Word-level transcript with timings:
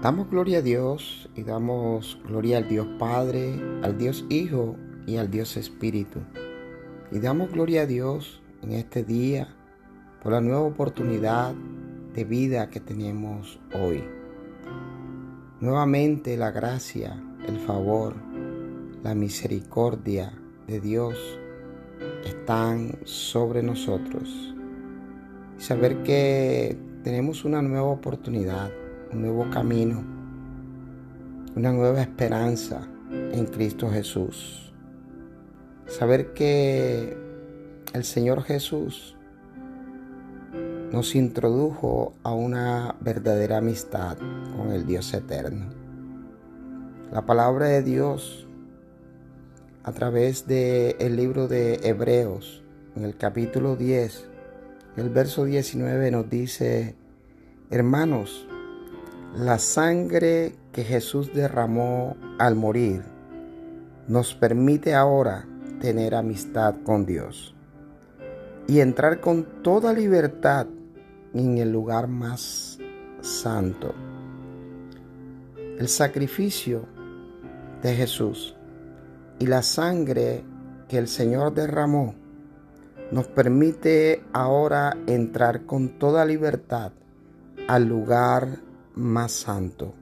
Damos 0.00 0.30
gloria 0.30 0.58
a 0.58 0.62
Dios 0.62 1.28
y 1.34 1.42
damos 1.42 2.20
gloria 2.24 2.58
al 2.58 2.68
Dios 2.68 2.86
Padre, 3.00 3.60
al 3.82 3.98
Dios 3.98 4.24
Hijo 4.28 4.76
y 5.08 5.16
al 5.16 5.28
Dios 5.28 5.56
Espíritu. 5.56 6.20
Y 7.10 7.18
damos 7.18 7.50
gloria 7.50 7.82
a 7.82 7.86
Dios 7.86 8.40
en 8.62 8.74
este 8.74 9.02
día 9.02 9.48
por 10.22 10.30
la 10.30 10.40
nueva 10.40 10.60
oportunidad 10.60 11.52
de 12.14 12.22
vida 12.22 12.70
que 12.70 12.78
tenemos 12.78 13.58
hoy. 13.74 14.04
Nuevamente 15.58 16.36
la 16.36 16.52
gracia, 16.52 17.20
el 17.48 17.58
favor, 17.58 18.14
la 19.02 19.16
misericordia 19.16 20.32
de 20.68 20.78
Dios 20.78 21.18
están 22.24 23.00
sobre 23.02 23.64
nosotros. 23.64 24.54
Saber 25.56 26.04
que 26.04 26.78
tenemos 27.02 27.44
una 27.44 27.62
nueva 27.62 27.88
oportunidad 27.88 28.70
un 29.12 29.22
nuevo 29.22 29.48
camino, 29.50 30.02
una 31.56 31.72
nueva 31.72 32.00
esperanza 32.00 32.86
en 33.10 33.46
Cristo 33.46 33.90
Jesús. 33.90 34.72
Saber 35.86 36.34
que 36.34 37.16
el 37.94 38.04
Señor 38.04 38.42
Jesús 38.42 39.16
nos 40.92 41.14
introdujo 41.14 42.14
a 42.22 42.32
una 42.32 42.96
verdadera 43.00 43.58
amistad 43.58 44.18
con 44.56 44.72
el 44.72 44.86
Dios 44.86 45.12
eterno. 45.14 45.66
La 47.12 47.24
palabra 47.24 47.66
de 47.66 47.82
Dios 47.82 48.46
a 49.84 49.92
través 49.92 50.46
del 50.46 50.96
el 50.98 51.16
libro 51.16 51.48
de 51.48 51.80
Hebreos, 51.82 52.62
en 52.94 53.04
el 53.04 53.16
capítulo 53.16 53.76
10, 53.76 54.28
el 54.96 55.08
verso 55.08 55.44
19 55.44 56.10
nos 56.10 56.28
dice, 56.28 56.94
hermanos, 57.70 58.46
la 59.36 59.58
sangre 59.58 60.54
que 60.72 60.84
Jesús 60.84 61.32
derramó 61.34 62.16
al 62.38 62.54
morir 62.54 63.02
nos 64.06 64.34
permite 64.34 64.94
ahora 64.94 65.46
tener 65.80 66.14
amistad 66.14 66.76
con 66.82 67.04
Dios 67.04 67.54
y 68.66 68.80
entrar 68.80 69.20
con 69.20 69.62
toda 69.62 69.92
libertad 69.92 70.66
en 71.34 71.58
el 71.58 71.70
lugar 71.70 72.08
más 72.08 72.78
santo. 73.20 73.94
El 75.78 75.88
sacrificio 75.88 76.86
de 77.82 77.94
Jesús 77.94 78.56
y 79.38 79.46
la 79.46 79.62
sangre 79.62 80.42
que 80.88 80.98
el 80.98 81.06
Señor 81.06 81.54
derramó 81.54 82.14
nos 83.12 83.26
permite 83.28 84.24
ahora 84.32 84.96
entrar 85.06 85.64
con 85.64 85.98
toda 85.98 86.24
libertad 86.24 86.92
al 87.68 87.84
lugar 87.86 88.67
más 88.98 89.32
santo. 89.32 89.94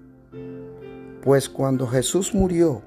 Pues 1.22 1.48
cuando 1.48 1.86
Jesús 1.86 2.34
murió, 2.34 2.82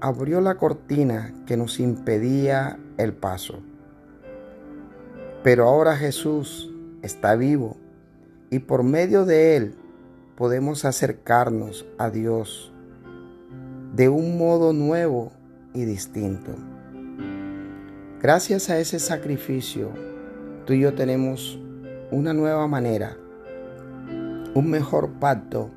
abrió 0.00 0.40
la 0.40 0.54
cortina 0.56 1.34
que 1.46 1.56
nos 1.56 1.80
impedía 1.80 2.78
el 2.96 3.12
paso. 3.12 3.60
Pero 5.42 5.68
ahora 5.68 5.96
Jesús 5.96 6.70
está 7.02 7.34
vivo 7.34 7.76
y 8.50 8.60
por 8.60 8.82
medio 8.82 9.24
de 9.24 9.56
él 9.56 9.74
podemos 10.36 10.84
acercarnos 10.84 11.86
a 11.98 12.10
Dios 12.10 12.72
de 13.94 14.08
un 14.08 14.38
modo 14.38 14.72
nuevo 14.72 15.32
y 15.74 15.84
distinto. 15.84 16.52
Gracias 18.20 18.68
a 18.70 18.78
ese 18.78 18.98
sacrificio, 18.98 19.90
tú 20.66 20.74
y 20.74 20.80
yo 20.80 20.94
tenemos 20.94 21.58
una 22.10 22.34
nueva 22.34 22.66
manera 22.66 23.16
un 24.54 24.68
mejor 24.68 25.10
pacto 25.20 25.70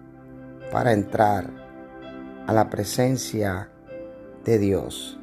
para 0.71 0.93
entrar 0.93 1.49
a 2.47 2.53
la 2.53 2.69
presencia 2.69 3.69
de 4.43 4.57
Dios. 4.57 5.19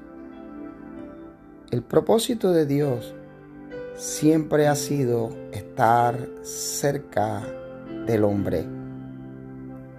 El 1.71 1.83
propósito 1.83 2.53
de 2.53 2.67
Dios 2.67 3.15
siempre 3.97 4.69
ha 4.69 4.75
sido 4.75 5.31
estar 5.53 6.29
cerca 6.43 7.43
del 8.07 8.25
hombre. 8.25 8.67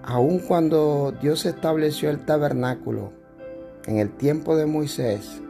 Aun 0.02 0.38
cuando 0.40 1.14
Dios 1.20 1.46
estableció 1.46 2.10
el 2.10 2.24
tabernáculo 2.24 3.12
en 3.86 3.98
el 3.98 4.10
tiempo 4.10 4.56
de 4.56 4.66
Moisés, 4.66 5.42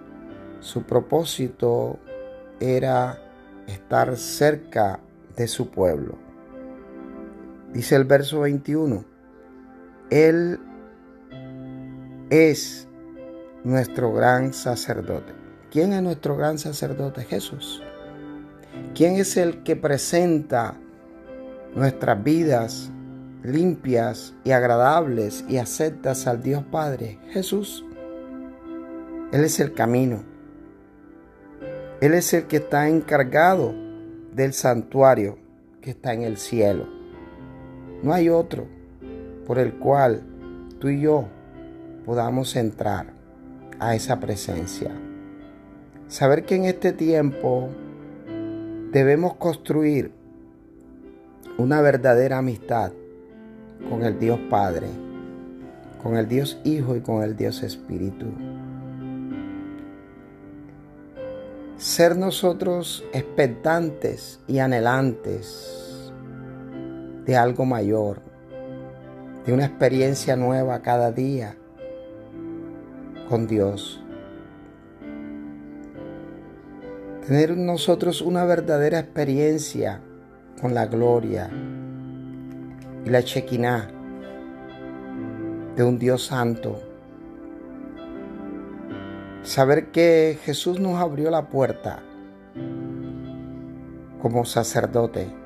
su 0.61 0.83
propósito 0.83 1.99
era 2.61 3.19
estar 3.67 4.17
cerca 4.17 5.01
de 5.37 5.49
su 5.49 5.71
pueblo. 5.71 6.32
Dice 7.73 7.97
el 7.97 8.05
verso 8.05 8.41
21, 8.41 9.05
Él 10.11 10.61
es 12.29 12.87
nuestro 13.65 14.13
gran 14.13 14.53
sacerdote. 14.53 15.33
¿Quién 15.71 15.95
es 15.95 16.03
nuestro 16.03 16.37
gran 16.37 16.59
sacerdote? 16.59 17.23
Jesús. 17.25 17.83
¿Quién 18.95 19.15
es 19.17 19.39
el 19.39 19.63
que 19.63 19.75
presenta 19.75 20.75
nuestras 21.75 22.23
vidas 22.23 22.91
limpias 23.43 24.35
y 24.45 24.51
agradables 24.51 25.45
y 25.49 25.57
aceptas 25.57 26.27
al 26.27 26.43
Dios 26.43 26.63
Padre? 26.71 27.19
Jesús. 27.31 27.87
Él 29.33 29.45
es 29.45 29.61
el 29.61 29.73
camino. 29.73 30.25
Él 32.03 32.13
es 32.13 32.35
el 32.35 32.47
que 32.49 32.59
está 32.59 32.89
encargado 32.89 33.75
del 34.35 34.53
santuario 34.53 35.39
que 35.81 35.93
está 35.93 36.13
en 36.13 36.23
el 36.23 36.37
cielo. 36.37 37.02
No 38.03 38.13
hay 38.13 38.29
otro 38.29 38.67
por 39.47 39.59
el 39.59 39.75
cual 39.75 40.23
tú 40.81 40.89
y 40.89 41.01
yo 41.01 41.27
podamos 42.05 42.57
entrar 42.57 43.07
a 43.79 43.95
esa 43.95 44.19
presencia. 44.19 44.91
Saber 46.09 46.45
que 46.45 46.57
en 46.57 46.65
este 46.65 46.93
tiempo 46.93 47.69
debemos 48.91 49.35
construir 49.35 50.13
una 51.59 51.81
verdadera 51.81 52.39
amistad 52.39 52.93
con 53.89 54.03
el 54.03 54.19
Dios 54.19 54.39
Padre, 54.51 54.89
con 56.03 56.17
el 56.17 56.29
Dios 56.29 56.59
Hijo 56.65 56.97
y 56.97 57.01
con 57.01 57.23
el 57.23 57.37
Dios 57.37 57.63
Espíritu. 57.63 58.27
Ser 61.77 62.17
nosotros 62.17 63.05
expectantes 63.13 64.41
y 64.47 64.59
anhelantes 64.59 65.82
de 67.25 67.37
algo 67.37 67.65
mayor, 67.65 68.21
de 69.47 69.53
una 69.53 69.67
experiencia 69.67 70.37
nueva 70.37 70.83
cada 70.83 71.13
día 71.13 71.57
con 73.29 73.47
Dios. 73.47 74.03
Tener 77.27 77.57
nosotros 77.57 78.21
una 78.21 78.45
verdadera 78.45 78.99
experiencia 78.99 80.01
con 80.61 80.75
la 80.75 80.87
gloria 80.87 81.51
y 83.05 83.11
la 83.11 83.23
chequiná 83.23 83.91
de 85.77 85.85
un 85.85 85.99
Dios 85.99 86.27
santo. 86.27 86.81
Saber 89.43 89.91
que 89.91 90.39
Jesús 90.45 90.81
nos 90.81 91.01
abrió 91.01 91.31
la 91.31 91.49
puerta 91.49 92.03
como 94.21 94.45
sacerdote 94.45 95.42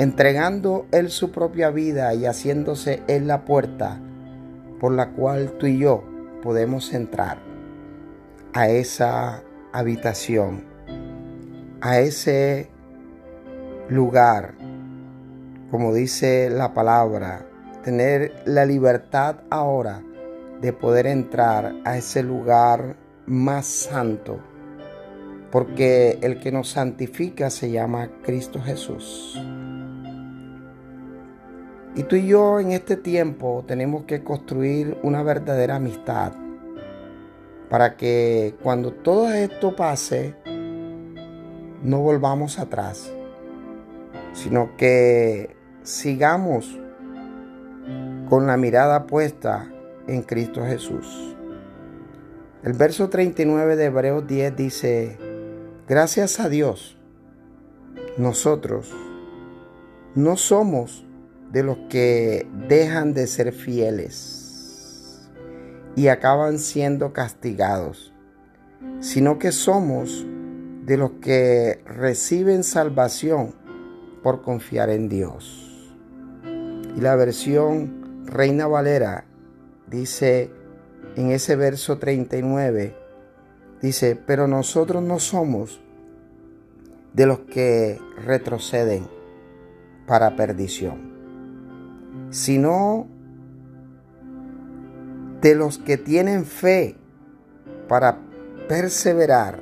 entregando 0.00 0.86
Él 0.92 1.10
su 1.10 1.30
propia 1.30 1.68
vida 1.68 2.14
y 2.14 2.24
haciéndose 2.24 3.02
Él 3.06 3.26
la 3.26 3.44
puerta 3.44 4.00
por 4.80 4.92
la 4.92 5.10
cual 5.10 5.58
tú 5.58 5.66
y 5.66 5.78
yo 5.78 6.02
podemos 6.42 6.94
entrar 6.94 7.36
a 8.54 8.70
esa 8.70 9.42
habitación, 9.74 10.64
a 11.82 12.00
ese 12.00 12.70
lugar, 13.90 14.54
como 15.70 15.92
dice 15.92 16.48
la 16.48 16.72
palabra, 16.72 17.44
tener 17.84 18.42
la 18.46 18.64
libertad 18.64 19.40
ahora 19.50 20.02
de 20.62 20.72
poder 20.72 21.06
entrar 21.06 21.74
a 21.84 21.98
ese 21.98 22.22
lugar 22.22 22.96
más 23.26 23.66
santo, 23.66 24.40
porque 25.52 26.18
el 26.22 26.40
que 26.40 26.52
nos 26.52 26.70
santifica 26.70 27.50
se 27.50 27.70
llama 27.70 28.08
Cristo 28.22 28.62
Jesús. 28.62 29.38
Y 31.94 32.04
tú 32.04 32.16
y 32.16 32.26
yo 32.26 32.60
en 32.60 32.70
este 32.72 32.96
tiempo 32.96 33.64
tenemos 33.66 34.04
que 34.04 34.22
construir 34.22 34.96
una 35.02 35.22
verdadera 35.22 35.76
amistad 35.76 36.32
para 37.68 37.96
que 37.96 38.54
cuando 38.62 38.92
todo 38.92 39.32
esto 39.32 39.74
pase, 39.74 40.34
no 41.82 42.00
volvamos 42.00 42.58
atrás, 42.58 43.12
sino 44.32 44.76
que 44.76 45.56
sigamos 45.82 46.78
con 48.28 48.46
la 48.46 48.56
mirada 48.56 49.06
puesta 49.06 49.68
en 50.06 50.22
Cristo 50.22 50.64
Jesús. 50.64 51.36
El 52.62 52.74
verso 52.74 53.08
39 53.08 53.76
de 53.76 53.84
Hebreos 53.86 54.26
10 54.26 54.56
dice, 54.56 55.18
gracias 55.88 56.38
a 56.38 56.48
Dios, 56.48 56.98
nosotros 58.16 58.92
no 60.14 60.36
somos 60.36 61.06
de 61.52 61.62
los 61.62 61.78
que 61.88 62.46
dejan 62.68 63.14
de 63.14 63.26
ser 63.26 63.52
fieles 63.52 65.30
y 65.96 66.08
acaban 66.08 66.58
siendo 66.58 67.12
castigados, 67.12 68.12
sino 69.00 69.38
que 69.38 69.52
somos 69.52 70.26
de 70.84 70.96
los 70.96 71.12
que 71.20 71.82
reciben 71.84 72.64
salvación 72.64 73.54
por 74.22 74.42
confiar 74.42 74.90
en 74.90 75.08
Dios. 75.08 75.92
Y 76.96 77.00
la 77.00 77.16
versión 77.16 78.24
Reina 78.26 78.66
Valera 78.66 79.24
dice 79.88 80.50
en 81.16 81.30
ese 81.30 81.56
verso 81.56 81.98
39, 81.98 82.96
dice, 83.82 84.16
pero 84.16 84.46
nosotros 84.46 85.02
no 85.02 85.18
somos 85.18 85.80
de 87.12 87.26
los 87.26 87.40
que 87.40 87.98
retroceden 88.24 89.08
para 90.06 90.36
perdición, 90.36 91.09
sino 92.30 93.06
de 95.40 95.54
los 95.54 95.78
que 95.78 95.96
tienen 95.96 96.44
fe 96.44 96.96
para 97.88 98.18
perseverar 98.68 99.60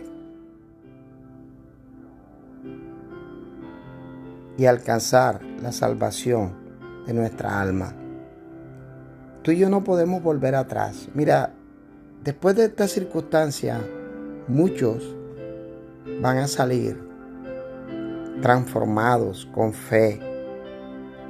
y 4.56 4.66
alcanzar 4.66 5.40
la 5.62 5.72
salvación 5.72 6.52
de 7.06 7.14
nuestra 7.14 7.60
alma. 7.60 7.94
Tú 9.42 9.52
y 9.52 9.58
yo 9.58 9.70
no 9.70 9.84
podemos 9.84 10.22
volver 10.22 10.56
atrás. 10.56 11.08
Mira, 11.14 11.54
después 12.24 12.56
de 12.56 12.64
esta 12.66 12.88
circunstancia, 12.88 13.80
muchos 14.48 15.14
van 16.20 16.38
a 16.38 16.48
salir 16.48 17.00
transformados 18.42 19.48
con 19.54 19.72
fe. 19.72 20.27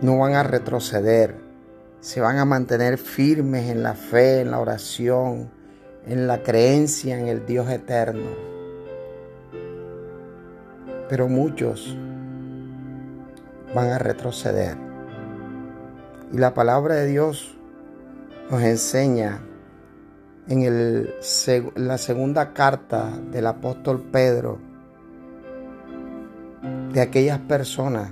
No 0.00 0.18
van 0.18 0.34
a 0.34 0.42
retroceder. 0.42 1.34
Se 2.00 2.20
van 2.20 2.38
a 2.38 2.44
mantener 2.44 2.98
firmes 2.98 3.68
en 3.68 3.82
la 3.82 3.94
fe, 3.94 4.40
en 4.40 4.52
la 4.52 4.60
oración, 4.60 5.50
en 6.06 6.26
la 6.26 6.42
creencia 6.42 7.18
en 7.18 7.26
el 7.26 7.44
Dios 7.44 7.68
eterno. 7.68 8.30
Pero 11.08 11.28
muchos 11.28 11.96
van 13.74 13.90
a 13.90 13.98
retroceder. 13.98 14.76
Y 16.32 16.38
la 16.38 16.54
palabra 16.54 16.94
de 16.94 17.06
Dios 17.06 17.56
nos 18.50 18.62
enseña 18.62 19.40
en 20.48 20.62
el, 20.62 21.14
la 21.74 21.98
segunda 21.98 22.52
carta 22.52 23.10
del 23.32 23.46
apóstol 23.46 24.00
Pedro 24.12 24.58
de 26.92 27.00
aquellas 27.00 27.38
personas 27.40 28.10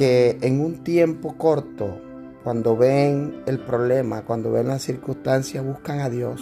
que 0.00 0.38
en 0.40 0.62
un 0.62 0.82
tiempo 0.82 1.36
corto, 1.36 2.00
cuando 2.42 2.74
ven 2.74 3.42
el 3.44 3.58
problema, 3.58 4.22
cuando 4.22 4.50
ven 4.50 4.68
las 4.68 4.80
circunstancias, 4.80 5.62
buscan 5.62 6.00
a 6.00 6.08
Dios. 6.08 6.40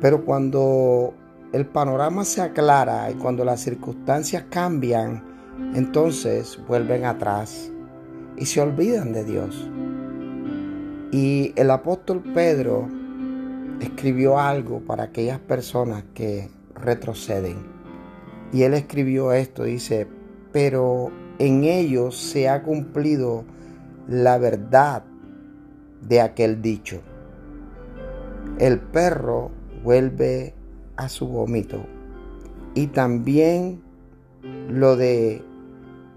Pero 0.00 0.24
cuando 0.24 1.12
el 1.52 1.66
panorama 1.66 2.24
se 2.24 2.40
aclara 2.40 3.10
y 3.10 3.14
cuando 3.16 3.44
las 3.44 3.60
circunstancias 3.60 4.44
cambian, 4.48 5.22
entonces 5.74 6.58
vuelven 6.66 7.04
atrás 7.04 7.70
y 8.38 8.46
se 8.46 8.62
olvidan 8.62 9.12
de 9.12 9.24
Dios. 9.24 9.68
Y 11.12 11.52
el 11.56 11.70
apóstol 11.70 12.22
Pedro 12.32 12.88
escribió 13.80 14.38
algo 14.40 14.80
para 14.80 15.02
aquellas 15.02 15.40
personas 15.40 16.04
que 16.14 16.48
retroceden. 16.74 17.58
Y 18.50 18.62
él 18.62 18.72
escribió 18.72 19.30
esto, 19.32 19.64
dice, 19.64 20.06
pero 20.52 21.27
en 21.38 21.64
ellos 21.64 22.16
se 22.16 22.48
ha 22.48 22.62
cumplido 22.62 23.44
la 24.08 24.38
verdad 24.38 25.04
de 26.02 26.20
aquel 26.20 26.60
dicho. 26.62 27.00
El 28.58 28.80
perro 28.80 29.50
vuelve 29.84 30.54
a 30.96 31.08
su 31.08 31.28
vómito. 31.28 31.84
Y 32.74 32.88
también 32.88 33.82
lo 34.68 34.96
de 34.96 35.42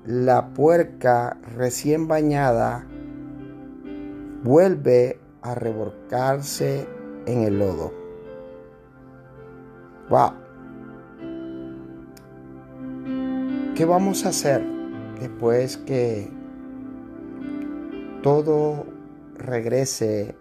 la 0.05 0.53
puerca 0.53 1.37
recién 1.55 2.07
bañada 2.07 2.87
vuelve 4.43 5.19
a 5.41 5.53
revolcarse 5.55 6.87
en 7.25 7.43
el 7.43 7.59
lodo. 7.59 7.93
Wow. 10.09 10.33
¿Qué 13.75 13.85
vamos 13.85 14.25
a 14.25 14.29
hacer 14.29 14.80
después 15.21 15.77
que 15.77 16.29
todo 18.21 18.85
regrese 19.35 20.35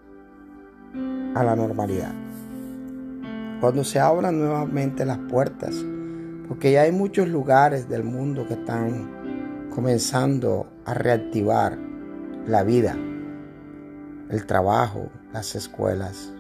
a 1.35 1.44
la 1.44 1.55
normalidad? 1.55 2.12
Cuando 3.61 3.85
se 3.85 4.00
abran 4.00 4.41
nuevamente 4.41 5.05
las 5.05 5.19
puertas, 5.19 5.77
porque 6.49 6.73
ya 6.73 6.82
hay 6.82 6.93
muchos 6.93 7.29
lugares 7.29 7.88
del 7.88 8.03
mundo 8.03 8.47
que 8.49 8.55
están 8.55 9.69
comenzando 9.73 10.67
a 10.85 10.94
reactivar 10.94 11.79
la 12.47 12.65
vida 12.65 12.97
el 14.31 14.47
trabajo, 14.47 15.11
las 15.32 15.55
escuelas. 15.56 16.32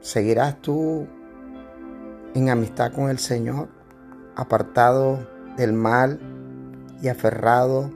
¿Seguirás 0.00 0.60
tú 0.60 1.06
en 2.34 2.50
amistad 2.50 2.92
con 2.92 3.08
el 3.08 3.18
Señor, 3.18 3.68
apartado 4.36 5.26
del 5.56 5.72
mal 5.72 6.20
y 7.02 7.08
aferrado 7.08 7.90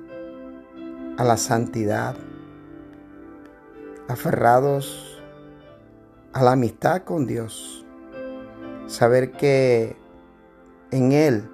a 1.17 1.25
la 1.25 1.37
santidad, 1.37 2.17
aferrados 4.09 5.21
a 6.33 6.43
la 6.43 6.53
amistad 6.53 7.03
con 7.03 7.27
Dios? 7.27 7.85
Saber 8.87 9.33
que 9.33 9.97
en 10.91 11.13
Él 11.13 11.51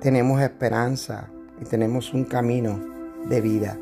tenemos 0.00 0.40
esperanza 0.40 1.28
y 1.60 1.64
tenemos 1.64 2.12
un 2.12 2.24
camino 2.24 2.80
de 3.28 3.40
vida 3.40 3.78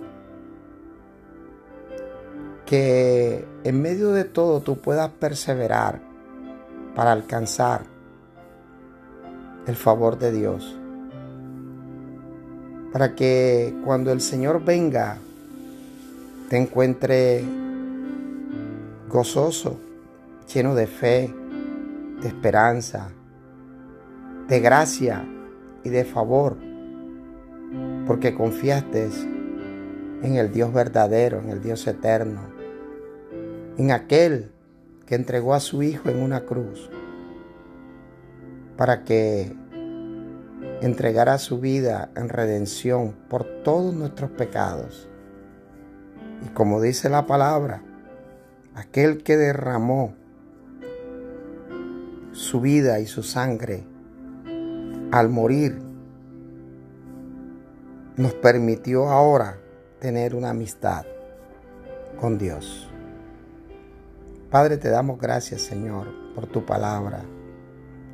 que 2.67 3.47
en 3.65 3.83
medio 3.83 4.13
de 4.13 4.25
todo 4.25 4.61
tú 4.61 4.79
puedas 4.79 5.11
perseverar 5.11 6.01
para 6.95 7.13
alcanzar 7.13 7.83
el 9.67 9.77
favor 9.77 10.19
de 10.19 10.33
Dios. 10.33 10.79
Para 12.95 13.17
que 13.17 13.75
cuando 13.85 14.13
el 14.13 14.21
Señor 14.21 14.65
venga 14.65 15.19
te 16.49 16.57
encuentre 16.57 17.43
gozoso, 19.09 19.81
lleno 20.55 20.77
de 20.77 20.87
fe, 20.87 21.35
de 22.23 22.29
esperanza, 22.29 23.09
de 24.47 24.61
gracia 24.61 25.27
y 25.83 25.89
de 25.89 26.05
favor, 26.05 26.57
porque 28.07 28.33
confiaste 28.33 29.09
en 30.23 30.37
el 30.37 30.53
Dios 30.53 30.73
verdadero, 30.73 31.41
en 31.41 31.51
el 31.51 31.61
Dios 31.61 31.85
eterno, 31.89 32.43
en 33.77 33.91
aquel 33.91 34.53
que 35.05 35.17
entregó 35.17 35.55
a 35.55 35.59
su 35.59 35.83
Hijo 35.83 36.11
en 36.11 36.23
una 36.23 36.43
cruz 36.43 36.89
para 38.77 39.03
que 39.03 39.53
entregara 40.81 41.39
su 41.39 41.61
vida 41.61 42.11
en 42.17 42.29
redención 42.29 43.15
por 43.29 43.45
todos 43.63 43.95
nuestros 43.95 44.31
pecados. 44.31 45.09
Y 46.45 46.49
como 46.49 46.81
dice 46.81 47.09
la 47.09 47.27
palabra, 47.27 47.83
aquel 48.75 49.23
que 49.23 49.37
derramó 49.37 50.15
su 52.33 52.61
vida 52.61 53.01
y 53.01 53.07
su 53.07 53.23
sangre 53.23 53.85
al 55.13 55.29
morir, 55.29 55.81
nos 58.17 58.35
permitió 58.35 59.09
ahora 59.09 59.59
tener 60.01 60.35
una 60.35 60.51
amistad 60.51 61.05
con 62.21 62.39
Dios. 62.39 62.89
Padre, 64.51 64.77
te 64.77 64.89
damos 64.89 65.19
gracias, 65.19 65.63
Señor, 65.63 66.09
por 66.35 66.47
tu 66.47 66.65
palabra. 66.65 67.25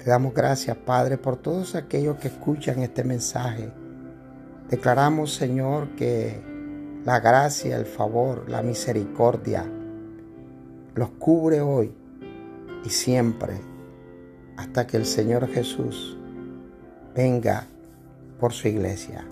Te 0.03 0.09
damos 0.09 0.33
gracias, 0.33 0.79
Padre, 0.79 1.19
por 1.19 1.37
todos 1.37 1.75
aquellos 1.75 2.17
que 2.17 2.29
escuchan 2.29 2.83
este 2.83 3.05
mensaje. 3.05 3.71
Declaramos, 4.71 5.35
Señor, 5.35 5.89
que 5.95 6.41
la 7.05 7.21
gracia, 7.21 7.77
el 7.77 7.85
favor, 7.85 8.49
la 8.49 8.63
misericordia 8.63 9.67
los 10.95 11.11
cubre 11.11 11.61
hoy 11.61 11.93
y 12.85 12.89
siempre 12.89 13.61
hasta 14.57 14.87
que 14.87 14.97
el 14.97 15.07
Señor 15.07 15.49
Jesús 15.49 16.19
venga 17.15 17.67
por 18.39 18.53
su 18.53 18.69
iglesia. 18.69 19.25